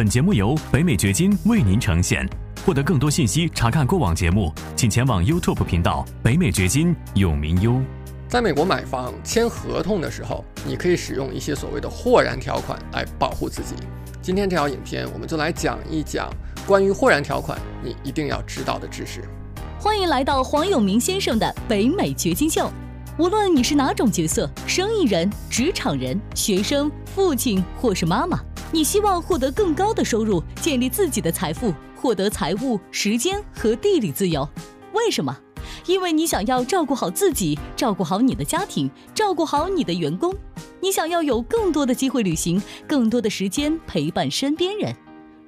[0.00, 2.26] 本节目由北美掘金为您呈现。
[2.64, 7.78] 获得更多信息，查看过往节目，请前往 YouTube 频道“北美掘金”永明优。
[8.26, 13.74] 在美国买房签合同的时候，你可以使用一些所谓的豁然条款来保护自己。
[14.22, 16.30] 今天这条影片，我们就来讲一讲
[16.66, 19.22] 关于豁然条款你一定要知道的知识。
[19.78, 22.72] 欢迎来到黄永明先生的北美掘金秀。
[23.18, 28.40] 无论你是哪种角色，生意人、职场人、学生、父亲或是妈妈，
[28.72, 31.74] 你希望获得更高的收入，建立自己的财富。
[31.96, 34.48] 获得财务、时间和地理自由，
[34.94, 35.36] 为什么？
[35.84, 40.34] 因为你想要照顾好自己，照顾好你的家庭，照顾好你的员工。
[40.80, 44.96] 你想要有更多的机会旅行，更多的时间陪伴身边人。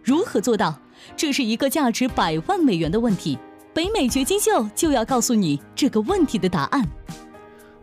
[0.05, 0.78] 如何做到？
[1.16, 3.39] 这是一个价值百万美元的问题。
[3.73, 6.86] 北美掘金秀就要告诉你这个问题的答案。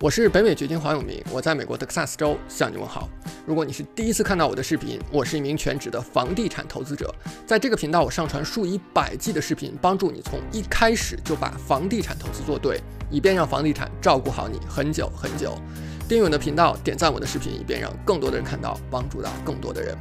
[0.01, 3.09] 我是北美掘金黄永明，我在美国德克萨斯州向你问好。
[3.45, 7.13] 如果你是第一次看到我的视频，我是一名全职的房地产投资者，
[7.45, 12.79] 在这个频道我上传数以百计的视频，帮助你从一开始就把房地产投资做对，
[13.11, 15.57] 以便让房地产照顾好你很久很久。
[16.07, 19.97] 订阅我的频道，点赞我的视频，以便让更多的人看到，帮助到更多的人。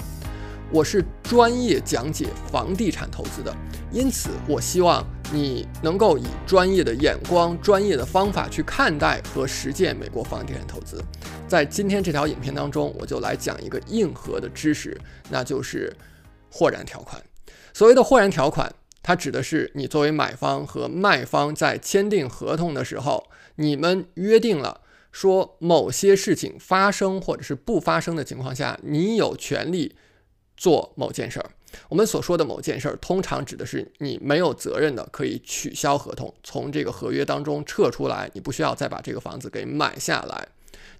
[0.70, 3.55] 我是专业讲解房地产投资的，
[3.91, 5.02] 因此我希望
[5.33, 11.02] 你能够以专业的眼光、专业的方法去看待和实践美国房地产投资。
[11.46, 15.91] 在今天这条影片当中，我就来讲一个硬核的知识，那就是
[16.50, 17.22] 豁然条款。
[17.72, 18.70] 所谓的豁然条款，
[19.02, 29.96] 它指的是你作为买方和卖方在签订合同的时候，你们约定了说某些事情发生或者是不发生的情况下，你有权利。
[30.59, 31.48] 做某件事儿，
[31.89, 40.48] 我们所说的某件事儿，通常指的是你没有责任的，可以取消合同，从这个合约当中撤出来，你不需要再把这个房子给买下来。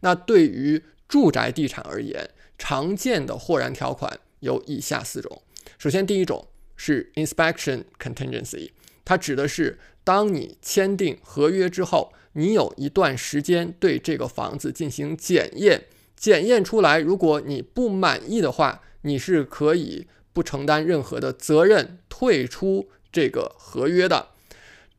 [0.01, 5.43] 那对于住宅地产而言，常见的豁然条款有以下四种。
[5.77, 8.71] 首先，第一种是 inspection contingency，
[9.05, 15.83] 它指的是当你签订合约之后，你有一段时间对这个房子进行检验，
[16.17, 18.83] 检验出来，如果你不满意的话。
[19.03, 24.29] 你是可以不承担任何的责任，退出这个合约的，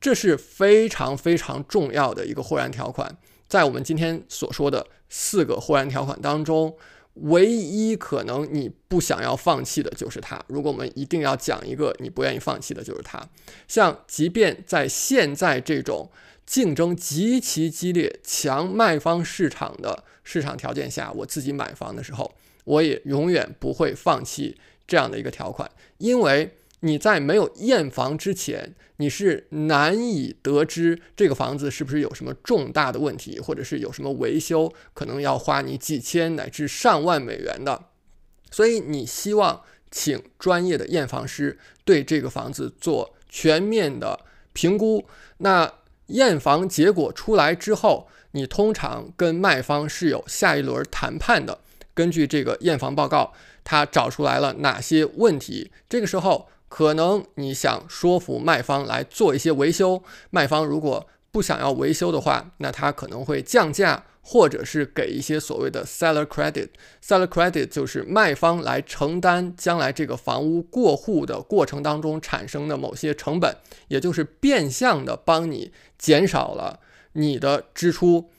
[0.02, 3.18] 这是非常非常重要的一个豁然条款。
[3.48, 6.76] 在我们今天所说的四个豁然条款当中，
[7.14, 10.40] 唯一可能你不想要放弃的就是它。
[10.48, 13.22] 如果我们一定要讲一个你不愿意放弃的，就是它。
[13.68, 16.10] 像即便在现在这种
[16.46, 22.32] 竞争极其激烈、强卖方市场的市场条件下，我自己买房的时候。
[22.70, 24.56] 我也永远不会放弃
[24.88, 37.86] 这样的一个条款，因为你在没有验房之前，你是难以得知这个房子是不是有什么重大的问题，或者是有什么维修可能要花你几千乃至上万美元的。
[38.52, 44.20] 所以你希望请专业的验房师对这个房子做全面的
[44.54, 45.08] 评估。
[45.40, 45.74] 那
[46.08, 51.62] 验房结果出来之后，你通常跟卖方是有下一轮谈判的。
[51.94, 53.34] 根据这个验房报告，
[53.64, 55.72] 他找出来了哪些问题？
[55.88, 60.04] 这个时候，可能你想说服卖方来做一些维修。
[60.30, 66.70] 卖方如果不想要维修的话，那他可能会降价，或者是给一些所谓的 seller credit。
[67.04, 73.56] seller credit 就是卖方来承担将来这个房屋过户的过程当中产生的某些成本，
[73.90, 76.80] 也就是变相的帮你减少了
[77.14, 78.30] 你的支出。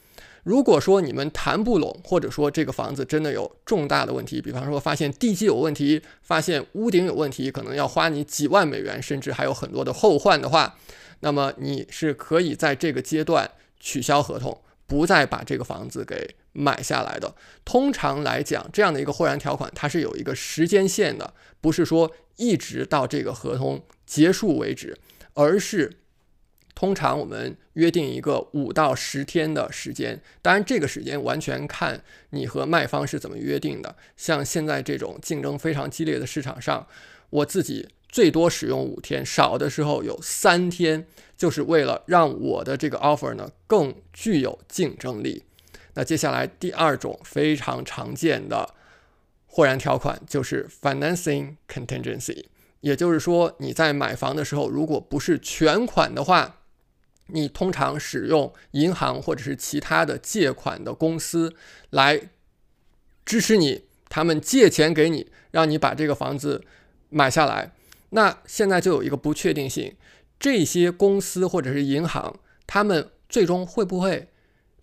[0.42, 10.78] 如果说你们谈不拢，或者说这个房子真的有重大的问题，比方说发现地基有问题，发现屋顶有问题，可能要花你几万美元，甚至还有很多的后患的话，
[11.20, 17.34] 那么你是可以在这个阶段取消合同，不再把这个房子给买下来的。
[17.64, 24.96] 通常来讲，这样的一个豁然条款，它是有一个时间线的，不是说一直到这个合同结束为止，
[25.34, 25.98] 而是。
[26.80, 33.94] 通常我们约定一个五到十天的时间，当然这个时间完全看你和卖方是怎么约定的。
[34.16, 36.86] 像现在这种竞争非常激烈的市场上，
[37.28, 41.06] 我自己最多使用五天，少的时候有三天，
[41.36, 45.44] 就是为了让我的这个 offer 呢更具有竞争力。
[45.92, 48.74] 那接下来第二种非常常见的
[49.44, 52.47] 豁然条款就是 financing contingency，
[52.80, 56.56] 也就是说你在买房的时候，如果不是全款的话。
[57.32, 61.54] 你通常使用银行或者是其他的借款的公司
[61.91, 62.30] 来
[63.24, 66.65] 支持你，他们借钱给你，让你把这个房子
[67.09, 67.72] 买下来。
[68.10, 69.94] 那现在就有一个不确定性：
[70.38, 74.28] 这些公司或者是银行，他们最终会不会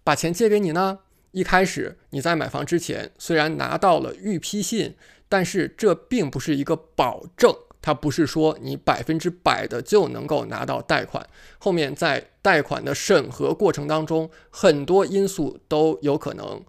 [0.04, 1.00] 把钱借给你呢？
[1.32, 4.96] 一开始你在买房之前，虽然拿到了预批信，
[5.28, 11.26] 但是这并不是一个保证，它不是说你百分之百的就能够拿到贷款。
[11.58, 16.64] 后面在贷款的审核过程当中，很多因素都有可能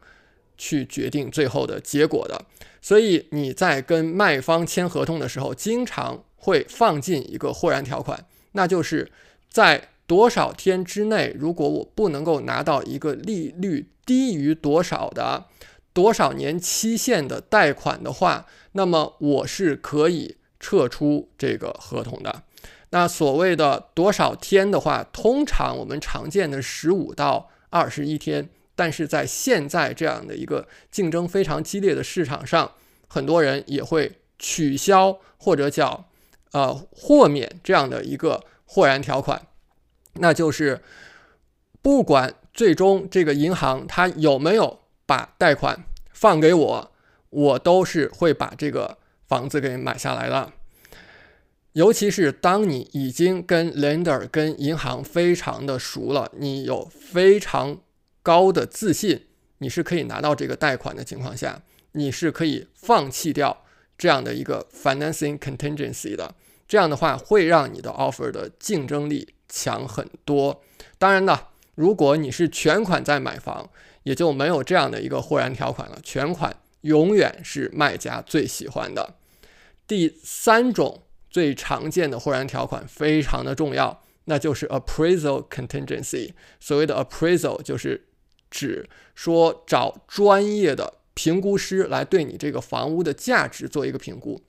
[0.57, 2.45] 去决定最后的结果的。
[2.81, 9.11] 所以你在跟卖方签合同的时候，经常会放进一个豁然条款，那就是
[9.51, 15.47] 在多少天之内，如果我不能够拿到一个利率低于多少的。
[15.95, 22.43] 多少年期限的贷款的话，那么我是可以撤出这个合同的。
[22.91, 32.73] 那所谓的多少天的话，通常我们常见的十五到二十一天，但是在现在这样的一个竞争非常激烈的市场上，
[33.07, 36.09] 很多人也会取消或者叫
[36.53, 39.47] 呃豁免这样的一个豁然条款，
[40.15, 40.81] 那就是
[41.83, 45.85] 不管最终这个银行它有没有把贷款。
[46.11, 46.93] 放给我，
[47.31, 50.55] 我都是会把这个房子给买下来了。
[51.75, 57.79] 尤其是当你已经跟 lender、跟银行非常的熟了，你有非常
[58.23, 59.27] 高的自信，
[59.59, 63.65] 你是可以拿到这个贷款的情况下，你是可以放弃掉
[63.97, 66.35] 这样的一个 financing contingency 的。
[66.67, 70.63] 这样的话会让你的 offer 的竞争力强很多。
[70.99, 71.39] 当然呢，
[71.75, 73.71] 如果你是全款在买房。
[74.05, 79.15] 也就没有这样的一个豁然条款了，全款永远是卖家最喜欢的。
[79.87, 86.33] 第三种最常见的豁然条款非常的重要，那就是 appraisal contingency。
[86.61, 88.07] 所谓的 appraisal 就是
[88.51, 94.43] 指说找专业的评估师来对你这个房屋的价值做一个评估。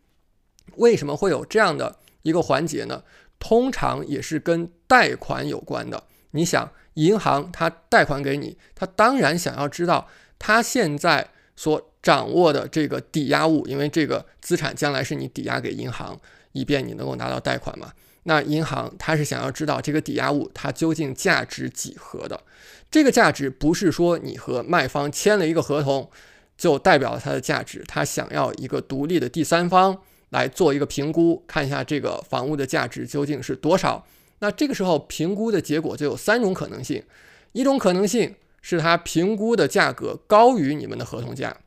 [0.75, 3.03] 为什么会有这样的一个环节呢？
[3.39, 6.03] 通常也是跟贷款有关的。
[6.31, 6.71] 你想。
[6.95, 11.29] 银行它贷款给你，它当然想要知道它现在
[11.59, 16.17] 所掌握的这个抵押物，因为这个资产将来是你抵押给银行，
[16.53, 17.91] 以便你能够拿到贷款嘛。
[18.23, 22.41] 那银行它是想要知道这个抵押物它究竟价值几何的。
[22.89, 26.09] 这个价值不是说你和卖方签了一个合同
[26.57, 34.07] 就代表了它的价值，它想要一个独立的第三方来做一个评估，看一下这个房屋的价值究竟是多少。
[34.39, 37.03] 那这个时候评估的结果就有三种可能性，
[37.51, 38.33] 一种可能性
[38.69, 41.57] 是他评估的价格高于你们的合同价，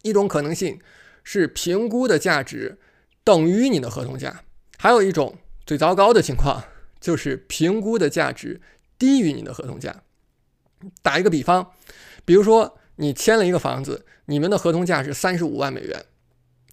[0.00, 0.80] 一种可能性
[1.22, 2.78] 是评估的价值
[3.22, 4.42] 等于你的合同价，
[4.78, 5.36] 还有一种
[5.66, 6.64] 最糟糕的情况
[6.98, 8.58] 就是评估的价值
[8.98, 10.02] 低于你的合同价。
[11.02, 11.72] 打一个比方，
[12.24, 16.06] 比如说你签了一个房子，你们的合同价是三十五万美元，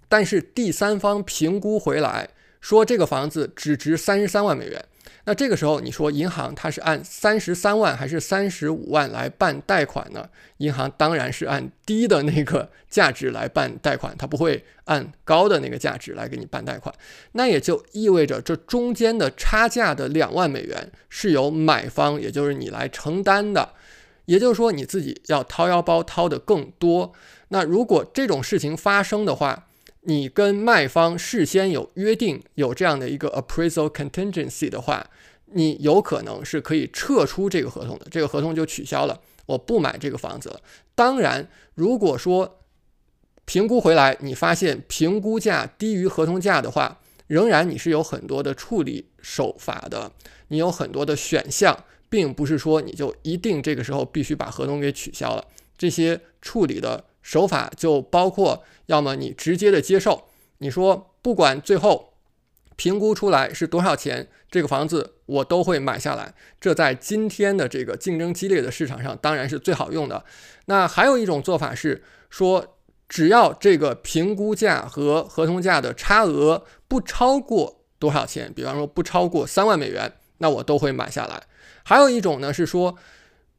[0.07, 2.29] 但是第三方评估回来
[2.61, 4.85] 说这个房子只值三十三万美元。
[5.25, 10.27] 那这个时候，你说银行它是按三十三万还是三十五万来办贷款呢？
[10.57, 16.93] 银行当然是按低的那个价值来办贷款，它不会按高的那个价值来给你办贷款。
[17.33, 23.73] 那也就意味着这中间的差价的两万美元是由买方，也就是你来承担的。
[24.25, 27.11] 也就是说，你自己要掏腰包掏的更多。
[27.49, 29.67] 那如果这种事情发生的话，
[30.03, 35.07] 你跟卖方事先有约定，有这样的一个 appraisal contingency 的话，
[35.45, 40.59] 你有可能是可以撤出这个合同的，这个合同就取消了，我不买这个房子了。
[40.95, 42.63] 当然，如果说
[43.45, 50.11] 评估回来你发现评估价低于合同价的话，仍然你是有很多的处理手法的，
[50.47, 55.45] 你有很多的选项，并不是说你就一定这个时候必须把合同给取消了。
[55.77, 57.05] 这些处理的。
[57.21, 62.13] 手法就包括，要么你直接的接受，你说不管最后
[62.75, 66.33] 评估出来是多少钱，这个房子我都会买下来。
[66.59, 70.25] 这在今天的这个竞争激烈的市场上，当然是最好用的。
[70.65, 81.43] 那还有一种做法是说，只要这个评估价和合同价的差额不超过多少钱，比方说不超过三万美元，那我都会买下来。
[81.83, 82.97] 还有一种呢是说。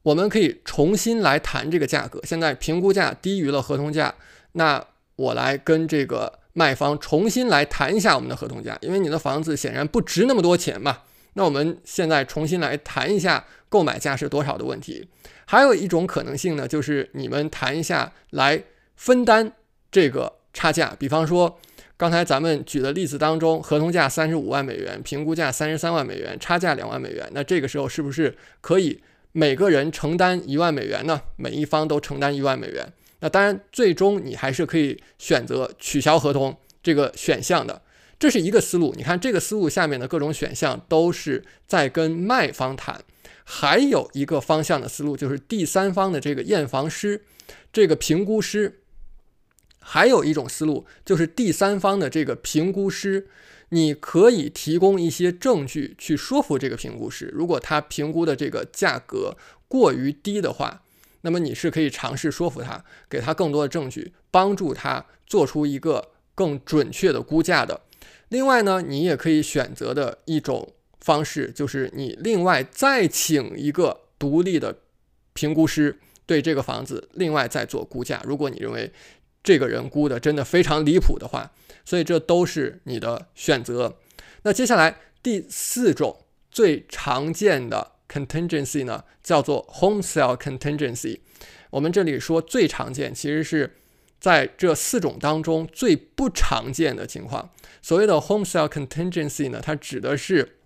[0.02, 2.20] 我们可以重新来谈这个价格。
[2.24, 4.14] 现在评估价低于了合同价，
[4.52, 4.84] 那
[5.16, 10.98] 我来跟这个卖方重新来谈一下我们的合同价，因为你的房子显然不值那么多钱嘛。
[11.34, 15.08] 那我们现在重新来谈一下购买价是多少的问题。
[15.46, 18.62] 还有一种可能性呢，就是你们谈一下来
[18.96, 19.52] 分担
[19.90, 20.94] 这个差价。
[20.98, 21.58] 比方说，
[21.96, 27.26] 刚才咱们举的例子当中，合同价三十五万美元，评估价三十三万美元，差价两万美元。
[27.32, 29.00] 那这个时候是不是可以？
[29.32, 32.92] 每个人承担一万美元呢，每一方都承担一万美元。
[33.20, 37.80] 那当然，最终你还是可以选择取消合同这个选项的，
[38.18, 38.92] 这是一个思路。
[38.96, 43.00] 你看这个思路下面的各种选项都是在跟卖方谈。
[43.44, 47.22] 还有一个方向的思路就是第三方的这个验房师、
[47.72, 48.81] 这个评估师，
[49.82, 53.26] 还有一种思路就是第三方的这个评估师，
[53.70, 57.30] 你可以提供一些证据去说服这个评估师。
[57.34, 59.36] 如果他评估的这个价格
[59.68, 60.82] 过于低的话，
[61.22, 67.80] 那么你是可以尝试说服他，给他更多的证据，帮助他做出一个更准确的估价的。
[68.28, 74.78] 另外呢，你也可以选择的一种方式，就是你另外再请一个独立的
[75.32, 78.22] 评估师对这个房子另外再做估价。
[78.26, 78.92] 如果你认为
[79.42, 81.50] 这个人估的真的非常离谱的话，
[81.84, 83.96] 所以这都是你的选择。
[84.42, 91.20] 那接下来第四种最常见的 contingency 呢，叫做 home sale contingency。
[91.70, 93.76] 我们这里说最常见，其实是
[94.20, 97.50] 在这四种当中最不常见的情况。
[97.80, 100.58] 所谓的 home sale contingency 呢，它指的是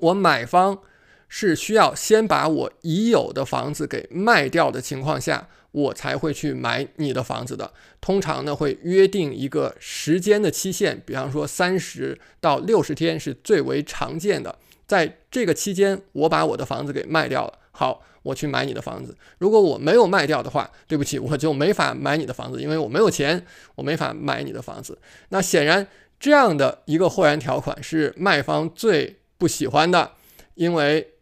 [0.00, 0.80] 我买方
[1.28, 5.48] 是需要先把我已有的房子给卖掉的情况下。
[5.70, 7.70] 我才会去买你的房子的。
[8.00, 14.58] 通常呢，会约定一个时间的期限，比方说三十到六十天是最为常见的。
[14.86, 19.14] 在这个期间，我把我的房子给卖掉了，好，我去买你的房子。
[19.36, 23.44] 如果我没有卖掉的话，对不起，我就没法买你的房子，因为我没有钱，
[23.74, 24.98] 我没法买你的房子。
[25.28, 25.86] 那显然，
[26.18, 30.12] 这样的一个豁然条款是卖方最不喜欢的，
[30.54, 31.12] 因为。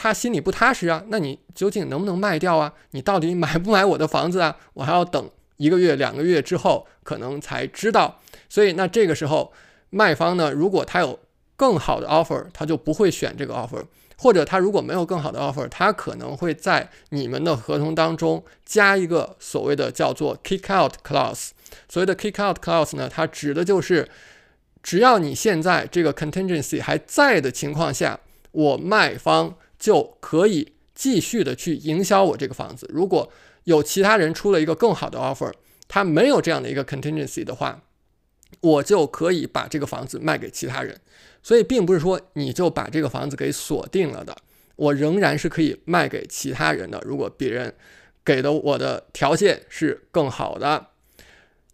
[0.00, 2.72] 他心里不踏实啊，那你究竟能不能卖掉啊？
[2.92, 4.56] 你到底买不买我的房子啊？
[4.74, 8.20] 我还要等一个月、两个月之后，可能才知道。
[8.48, 9.52] 所以，那这个时候
[9.90, 11.18] 卖方呢，如果他有
[11.56, 13.82] 更好的 offer，他就不会选这个 offer；
[14.18, 21.48] 或者他如果没有更好的 offer，他可能会在你们的合同当中加一个所谓的叫做 kick out clause。
[21.88, 24.08] 所谓的 kick out clause 呢，它指的就是
[24.80, 28.20] 只要你现在这个 contingency 还在的情况下，
[28.52, 29.56] 我卖方。
[29.78, 32.88] 就可以继续的去营销我这个房子。
[32.92, 33.30] 如果
[33.64, 35.52] 有其他人出了一个更好的 offer，
[35.86, 37.82] 他没有这样的一个 contingency 的话，
[38.60, 41.00] 我就可以把这个房子卖给其他人。
[41.42, 44.36] 所以并不是说你就把这个房子给锁定了的，
[44.76, 47.00] 我仍然是可以卖给其他人的。
[47.04, 47.74] 如果别人
[48.24, 50.88] 给的我的条件是更好的。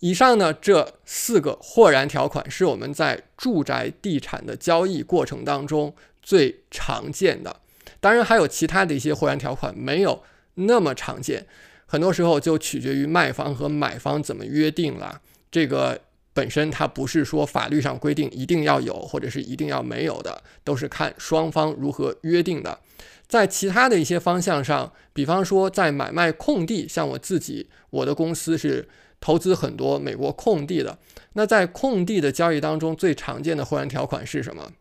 [0.00, 7.60] 以上呢这四个豁然条款是我们在住宅地产的交易过程当中最常见的。
[8.04, 10.22] 当然还有其他的一些豁然条款没有
[10.56, 11.46] 那么常见，
[11.86, 15.22] 很多时候就取决于卖方和买方怎么约定了。
[15.50, 15.98] 这个
[16.34, 22.78] 本身它不是说法律上规定一定要有或者是一定要没有的，都是看双方如何约定的。
[23.26, 28.86] 在其他的一些方向上，比方说在买卖空地，像我自己，我的公司是
[29.18, 30.98] 投资很多美国空地的。
[31.32, 34.72] 那在空地的交易当中，最常见的豁然条款是什么？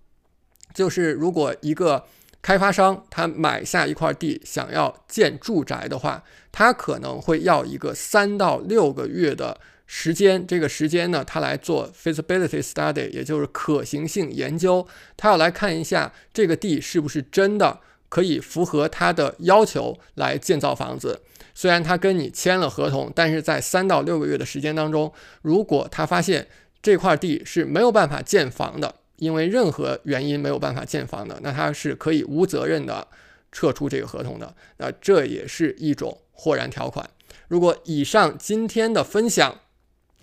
[0.73, 2.03] 就是如果一个
[2.43, 6.21] 开发商他买下一块地，想要建住宅的话，
[6.51, 9.57] 他可能会要一个三到六个月的
[9.87, 10.45] 时间。
[10.45, 14.85] 这个时间呢，他来做 feasibility study，也就是可行性研究。
[15.15, 21.21] 他要来看一下这个地是不是真的可以符合他的要求来建造房子。
[21.55, 26.47] 虽然他跟你签了合同，但是在三到六个月的时间当中，如果他发现
[26.81, 28.95] 这块地是没有办法建房的。
[29.17, 33.07] 因为任何原因没有办法建房的，那他是可以无责任的
[33.51, 34.55] 撤出这个合同的。
[34.77, 37.09] 那这也是一种豁然条款。
[37.47, 39.55] 如果以上今天的分享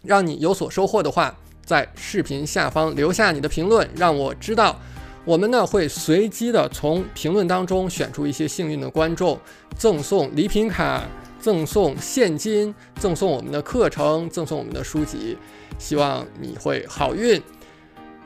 [0.03, 4.81] 让你有所收获的话，在视频下方留下你的评论，让我知道。
[5.27, 9.39] 我们呢会随机的从评论当中选出一些幸运的观众，
[9.77, 11.07] 赠送礼品卡，
[11.39, 15.37] 赠送现金，赠送我们的课程，赠送我们的书籍。
[15.79, 17.41] 希望你会好运。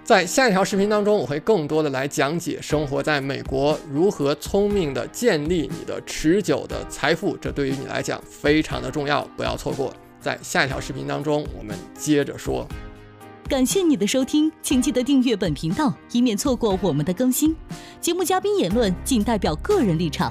[0.04, 9.90] 在下一条视频当中，我会更多的来讲解生活在美国如何聪明的建立你的持久的财富，这对于你来讲非常的重要，不要错过。
[10.20, 12.68] 在下一条视频当中，我们接着说。
[13.48, 17.56] 感谢你的收听，请记得订阅本频道，以免错过我们的更新。
[17.98, 20.30] 节目嘉宾言论仅代表个人立场。